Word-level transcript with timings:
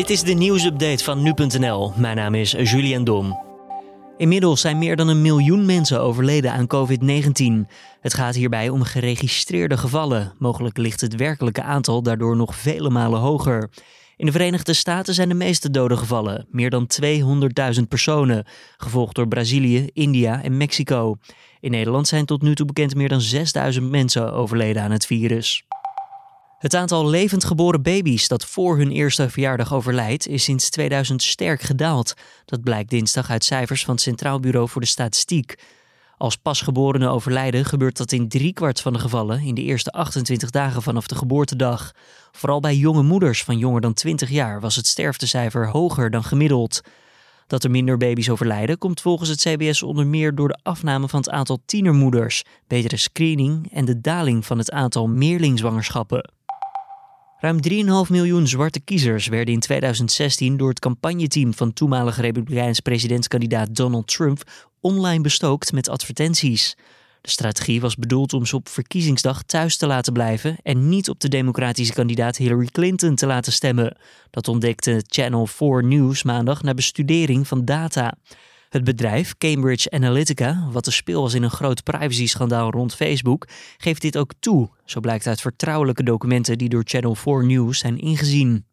Dit 0.00 0.10
is 0.10 0.22
de 0.22 0.32
nieuwsupdate 0.32 1.04
van 1.04 1.22
nu.nl. 1.22 1.92
Mijn 1.96 2.16
naam 2.16 2.34
is 2.34 2.50
Julian 2.50 3.04
Dom. 3.04 3.38
Inmiddels 4.16 4.60
zijn 4.60 4.78
meer 4.78 4.96
dan 4.96 5.08
een 5.08 5.22
miljoen 5.22 5.66
mensen 5.66 6.00
overleden 6.00 6.52
aan 6.52 6.66
COVID-19. 6.66 7.70
Het 8.00 8.14
gaat 8.14 8.34
hierbij 8.34 8.68
om 8.68 8.82
geregistreerde 8.82 9.76
gevallen. 9.76 10.32
Mogelijk 10.38 10.76
ligt 10.76 11.00
het 11.00 11.16
werkelijke 11.16 11.62
aantal 11.62 12.02
daardoor 12.02 12.36
nog 12.36 12.54
vele 12.54 12.90
malen 12.90 13.20
hoger. 13.20 13.70
In 14.16 14.26
de 14.26 14.32
Verenigde 14.32 14.72
Staten 14.72 15.14
zijn 15.14 15.28
de 15.28 15.34
meeste 15.34 15.70
doden 15.70 15.98
gevallen, 15.98 16.46
meer 16.50 16.70
dan 16.70 16.90
200.000 17.76 17.82
personen, 17.88 18.44
gevolgd 18.76 19.14
door 19.14 19.28
Brazilië, 19.28 19.88
India 19.92 20.42
en 20.42 20.56
Mexico. 20.56 21.16
In 21.60 21.70
Nederland 21.70 22.08
zijn 22.08 22.26
tot 22.26 22.42
nu 22.42 22.54
toe 22.54 22.66
bekend 22.66 22.94
meer 22.94 23.08
dan 23.08 23.22
6.000 23.74 23.82
mensen 23.82 24.32
overleden 24.32 24.82
aan 24.82 24.90
het 24.90 25.06
virus. 25.06 25.64
Het 26.60 26.74
aantal 26.74 27.08
levend 27.08 27.44
geboren 27.44 27.82
baby's 27.82 28.28
dat 28.28 28.44
voor 28.44 28.76
hun 28.76 28.90
eerste 28.90 29.30
verjaardag 29.30 29.74
overlijdt, 29.74 30.26
is 30.26 30.44
sinds 30.44 30.70
2000 30.70 31.22
sterk 31.22 31.60
gedaald. 31.60 32.14
Dat 32.44 32.62
blijkt 32.62 32.90
dinsdag 32.90 33.30
uit 33.30 33.44
cijfers 33.44 33.84
van 33.84 33.94
het 33.94 34.02
Centraal 34.02 34.40
Bureau 34.40 34.68
voor 34.68 34.80
de 34.80 34.86
Statistiek. 34.86 35.58
Als 36.16 36.36
pasgeborenen 36.36 37.10
overlijden 37.10 37.64
gebeurt 37.64 37.96
dat 37.96 38.12
in 38.12 38.28
driekwart 38.28 38.80
van 38.80 38.92
de 38.92 38.98
gevallen 38.98 39.40
in 39.40 39.54
de 39.54 39.62
eerste 39.62 39.90
28 39.90 40.50
dagen 40.50 40.82
vanaf 40.82 41.06
de 41.06 41.14
geboortedag. 41.14 41.92
Vooral 42.32 42.60
bij 42.60 42.76
jonge 42.76 43.02
moeders 43.02 43.44
van 43.44 43.58
jonger 43.58 43.80
dan 43.80 43.94
20 43.94 44.30
jaar 44.30 44.60
was 44.60 44.76
het 44.76 44.86
sterftecijfer 44.86 45.68
hoger 45.68 46.10
dan 46.10 46.24
gemiddeld. 46.24 46.80
Dat 47.46 47.64
er 47.64 47.70
minder 47.70 47.96
baby's 47.96 48.28
overlijden 48.28 48.78
komt 48.78 49.00
volgens 49.00 49.28
het 49.28 49.40
CBS 49.40 49.82
onder 49.82 50.06
meer 50.06 50.34
door 50.34 50.48
de 50.48 50.58
afname 50.62 51.08
van 51.08 51.20
het 51.20 51.30
aantal 51.30 51.58
tienermoeders, 51.66 52.44
betere 52.66 52.96
screening 52.96 53.72
en 53.72 53.84
de 53.84 54.00
daling 54.00 54.46
van 54.46 54.58
het 54.58 54.70
aantal 54.70 55.08
meerlingzwangerschappen. 55.08 56.38
Ruim 57.40 57.58
3,5 58.06 58.10
miljoen 58.10 58.46
zwarte 58.46 58.80
kiezers 58.80 59.26
werden 59.26 59.54
in 59.54 59.60
2016 59.60 60.56
door 60.56 60.68
het 60.68 60.78
campagneteam 60.78 61.54
van 61.54 61.72
toenmalige 61.72 62.20
Republikeins 62.20 62.80
presidentskandidaat 62.80 63.76
Donald 63.76 64.06
Trump 64.06 64.42
online 64.80 65.22
bestookt 65.22 65.72
met 65.72 65.88
advertenties. 65.88 66.76
De 67.20 67.30
strategie 67.30 67.80
was 67.80 67.96
bedoeld 67.96 68.32
om 68.32 68.46
ze 68.46 68.56
op 68.56 68.68
verkiezingsdag 68.68 69.42
thuis 69.42 69.76
te 69.76 69.86
laten 69.86 70.12
blijven 70.12 70.56
en 70.62 70.88
niet 70.88 71.08
op 71.08 71.20
de 71.20 71.28
democratische 71.28 71.92
kandidaat 71.92 72.36
Hillary 72.36 72.66
Clinton 72.66 73.14
te 73.14 73.26
laten 73.26 73.52
stemmen. 73.52 73.96
Dat 74.30 74.48
ontdekte 74.48 75.04
Channel 75.06 75.46
4 75.46 75.84
News 75.84 76.22
maandag 76.22 76.62
na 76.62 76.74
bestudering 76.74 77.48
van 77.48 77.64
data. 77.64 78.14
Het 78.70 78.84
bedrijf 78.84 79.38
Cambridge 79.38 79.90
Analytica, 79.90 80.68
wat 80.70 80.84
de 80.84 80.90
speel 80.90 81.22
was 81.22 81.34
in 81.34 81.42
een 81.42 81.50
groot 81.50 81.82
privacy-schandaal 81.82 82.70
rond 82.70 82.94
Facebook, 82.94 83.48
geeft 83.76 84.02
dit 84.02 84.16
ook 84.16 84.32
toe. 84.40 84.68
Zo 84.84 85.00
blijkt 85.00 85.26
uit 85.26 85.40
vertrouwelijke 85.40 86.02
documenten 86.02 86.58
die 86.58 86.68
door 86.68 86.82
Channel 86.84 87.14
4 87.14 87.46
News 87.46 87.78
zijn 87.78 87.98
ingezien. 87.98 88.64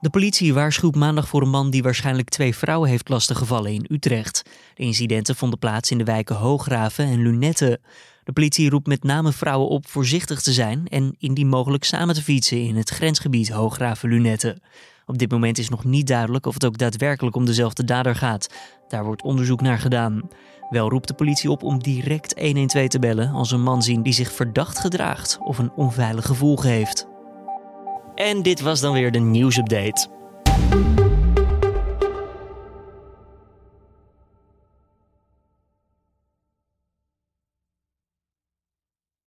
De 0.00 0.10
politie 0.10 0.54
waarschuwt 0.54 0.94
maandag 0.94 1.28
voor 1.28 1.42
een 1.42 1.50
man 1.50 1.70
die 1.70 1.82
waarschijnlijk 1.82 2.28
twee 2.28 2.56
vrouwen 2.56 2.88
heeft 2.88 3.08
lastiggevallen 3.08 3.72
in 3.72 3.86
Utrecht. 3.88 4.42
De 4.74 4.82
incidenten 4.82 5.36
vonden 5.36 5.58
plaats 5.58 5.90
in 5.90 5.98
de 5.98 6.04
wijken 6.04 6.36
Hoograven 6.36 7.04
en 7.04 7.22
Lunetten. 7.22 7.80
De 8.24 8.32
politie 8.32 8.70
roept 8.70 8.86
met 8.86 9.02
name 9.02 9.32
vrouwen 9.32 9.68
op 9.68 9.88
voorzichtig 9.88 10.40
te 10.40 10.52
zijn 10.52 10.86
en 10.88 11.14
indien 11.18 11.48
mogelijk 11.48 11.84
samen 11.84 12.14
te 12.14 12.22
fietsen 12.22 12.62
in 12.62 12.76
het 12.76 12.90
grensgebied 12.90 13.50
Hoograven-Lunetten. 13.50 14.62
Op 15.06 15.18
dit 15.18 15.30
moment 15.30 15.58
is 15.58 15.68
nog 15.68 15.84
niet 15.84 16.06
duidelijk 16.06 16.46
of 16.46 16.54
het 16.54 16.64
ook 16.64 16.78
daadwerkelijk 16.78 17.36
om 17.36 17.44
dezelfde 17.44 17.84
dader 17.84 18.14
gaat. 18.16 18.54
Daar 18.88 19.04
wordt 19.04 19.22
onderzoek 19.22 19.60
naar 19.60 19.78
gedaan. 19.78 20.28
Wel 20.70 20.90
roept 20.90 21.08
de 21.08 21.14
politie 21.14 21.50
op 21.50 21.62
om 21.62 21.82
direct 21.82 22.40
112 22.40 22.88
te 22.88 22.98
bellen 22.98 23.30
als 23.30 23.50
een 23.50 23.62
man 23.62 23.82
zien 23.82 24.02
die 24.02 24.12
zich 24.12 24.32
verdacht 24.32 24.78
gedraagt 24.78 25.38
of 25.40 25.58
een 25.58 25.72
onveilig 25.72 26.26
gevoel 26.26 26.62
heeft. 26.62 27.06
En 28.14 28.42
dit 28.42 28.60
was 28.60 28.80
dan 28.80 28.92
weer 28.92 29.12
de 29.12 29.18
nieuwsupdate. 29.18 30.08